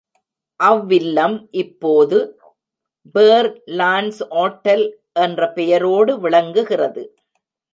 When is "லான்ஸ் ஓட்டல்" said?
3.71-4.85